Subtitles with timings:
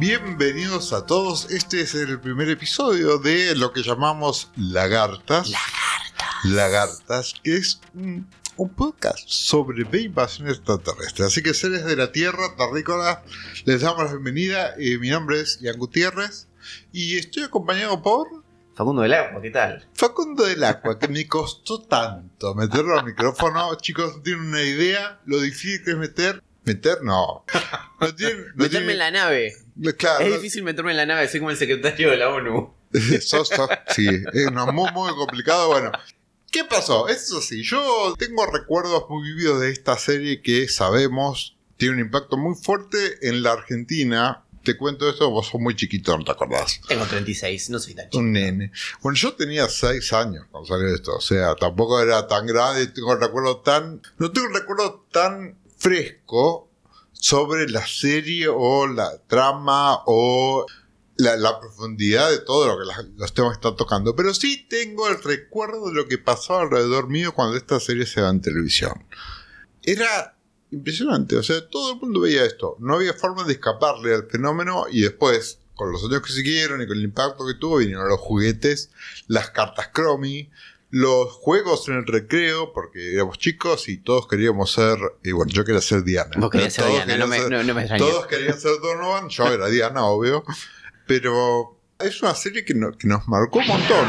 [0.00, 1.52] Bienvenidos a todos.
[1.52, 5.50] Este es el primer episodio de lo que llamamos Lagartas.
[5.50, 6.44] Lagartas.
[6.44, 11.26] Lagartas, que es un, un podcast sobre la invasión extraterrestre.
[11.26, 13.18] Así que seres de la Tierra, terrícolas,
[13.66, 14.74] les damos la bienvenida.
[14.78, 16.48] Eh, mi nombre es Ian Gutiérrez
[16.90, 18.26] y estoy acompañado por
[18.74, 19.86] Facundo del Agua, ¿qué tal?
[19.94, 23.76] Facundo del Agua, que me costó tanto meterlo al micrófono.
[23.76, 26.42] Chicos, no tienen una idea lo difícil que es meter.
[26.64, 26.98] ¿Meter?
[27.04, 27.44] No.
[28.00, 28.14] No no
[28.56, 29.52] meterme en la nave.
[29.96, 32.74] Claro, es no- difícil meterme en la nave, soy como el secretario de la ONU.
[33.22, 35.68] Sos- sos- sí, es muy, muy complicado.
[35.68, 35.90] Bueno,
[36.52, 37.08] ¿qué pasó?
[37.08, 42.36] Eso sí, yo tengo recuerdos muy vividos de esta serie que sabemos tiene un impacto
[42.36, 44.40] muy fuerte en la Argentina.
[44.62, 46.80] Te cuento esto, vos sos muy chiquito, no te acordás.
[46.88, 48.18] Tengo 36, no soy tan chico.
[48.18, 48.70] Un nene.
[49.02, 53.10] Bueno, yo tenía 6 años cuando salió esto, o sea, tampoco era tan grande, tengo
[53.12, 54.00] un recuerdo tan.
[54.18, 56.70] No tengo un recuerdo tan fresco
[57.24, 60.66] sobre la serie o la trama o
[61.16, 65.88] la, profundidad de todo lo que los temas están tocando, pero sí tengo el recuerdo
[65.88, 69.06] de lo que pasaba alrededor mío cuando esta serie se va en televisión.
[69.82, 70.36] Era
[70.70, 74.84] impresionante, o sea, todo el mundo veía esto, no había forma de escaparle al fenómeno
[74.90, 78.20] y después, con los años que siguieron y con el impacto que tuvo, vinieron los
[78.20, 78.90] juguetes,
[79.28, 80.50] las cartas Chromie,
[80.96, 85.64] los juegos en el recreo, porque éramos chicos y todos queríamos ser, y bueno, yo
[85.64, 86.30] quería ser Diana.
[86.38, 88.04] Vos querías ser Todos Diana, no me, querían ser- no, no me extrañé.
[88.04, 90.44] todos querían ser Donovan, yo era Diana, obvio.
[91.06, 94.08] Pero es una serie que, no- que nos marcó un montón.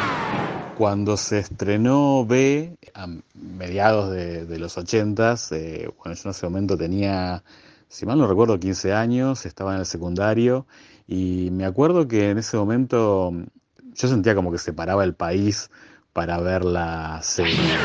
[0.77, 6.45] Cuando se estrenó B, a mediados de, de los 80, eh, bueno, yo en ese
[6.45, 7.43] momento tenía,
[7.87, 10.67] si mal no recuerdo, 15 años, estaba en el secundario
[11.07, 13.31] y me acuerdo que en ese momento
[13.93, 15.69] yo sentía como que se paraba el país
[16.15, 17.75] para ver la serie.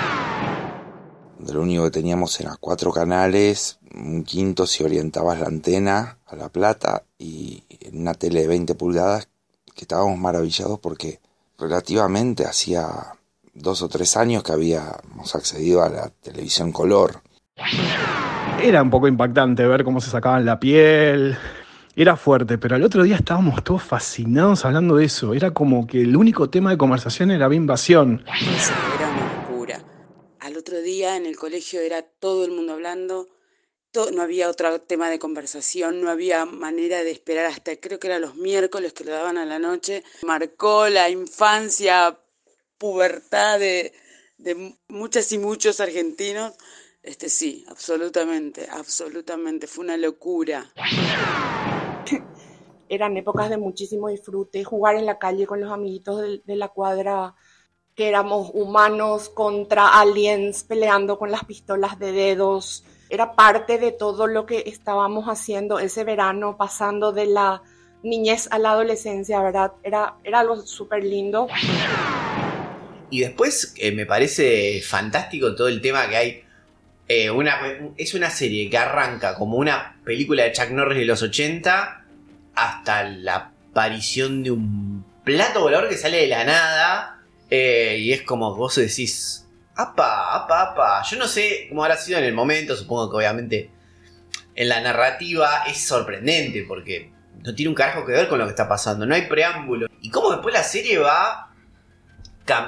[1.52, 6.48] Lo único que teníamos eran cuatro canales, un quinto si orientabas la antena a La
[6.48, 9.28] Plata y una tele de 20 pulgadas
[9.74, 11.18] que estábamos maravillados porque
[11.58, 12.86] relativamente hacía
[13.52, 17.22] dos o tres años que habíamos accedido a la televisión color.
[18.62, 21.36] Era un poco impactante ver cómo se sacaban la piel.
[21.96, 25.34] Era fuerte, pero al otro día estábamos todos fascinados hablando de eso.
[25.34, 28.24] Era como que el único tema de conversación era la invasión.
[28.26, 29.84] Eso era una locura.
[30.38, 33.28] Al otro día en el colegio era todo el mundo hablando,
[34.12, 38.22] no había otro tema de conversación, no había manera de esperar hasta, creo que eran
[38.22, 40.04] los miércoles que lo daban a la noche.
[40.22, 42.16] Marcó la infancia,
[42.78, 43.92] pubertad de,
[44.38, 46.54] de mu- muchas y muchos argentinos.
[47.02, 50.70] Este sí, absolutamente, absolutamente, fue una locura.
[52.90, 56.68] eran épocas de muchísimo disfrute, jugar en la calle con los amiguitos de, de la
[56.68, 57.34] cuadra,
[57.94, 62.84] que éramos humanos contra aliens peleando con las pistolas de dedos.
[63.08, 67.62] Era parte de todo lo que estábamos haciendo ese verano, pasando de la
[68.02, 69.72] niñez a la adolescencia, ¿verdad?
[69.82, 71.46] Era, era algo súper lindo.
[73.08, 76.44] Y después eh, me parece fantástico todo el tema que hay.
[77.12, 77.58] Eh, una,
[77.96, 82.04] es una serie que arranca como una película de Chuck Norris de los 80
[82.54, 87.18] hasta la aparición de un plato volador que sale de la nada.
[87.50, 89.44] eh, y es como vos decís,
[89.74, 91.02] apa, apa, apa.
[91.02, 93.70] Yo no sé cómo habrá sido en el momento, supongo que obviamente
[94.54, 97.10] en la narrativa es sorprendente porque
[97.42, 99.88] no tiene un carajo que ver con lo que está pasando, no hay preámbulo.
[100.00, 101.50] Y cómo después la serie va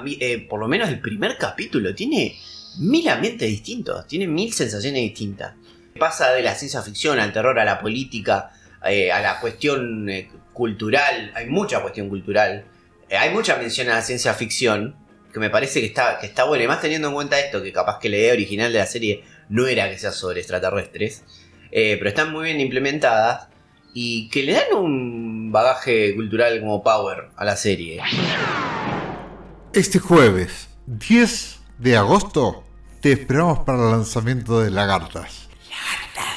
[0.05, 2.37] eh, por lo menos el primer capítulo, tiene
[2.79, 5.55] mil ambientes distintos, tiene mil sensaciones distintas.
[5.99, 8.51] Pasa de la ciencia ficción al terror, a la política,
[8.85, 12.65] eh, a la cuestión eh, cultural, hay mucha cuestión cultural,
[13.09, 14.97] Eh, hay mucha mención a la ciencia ficción,
[15.35, 17.71] que me parece que está, que está buena, y más teniendo en cuenta esto, que
[17.71, 21.23] capaz que la idea original de la serie no era que sea sobre extraterrestres,
[21.71, 23.49] pero están muy bien implementadas
[23.93, 28.01] y que le dan un bagaje cultural como power a la serie.
[29.75, 32.65] Este jueves, 10 de agosto
[33.01, 35.49] te esperamos para el lanzamiento de Lagartas.
[35.69, 36.32] Lagartas.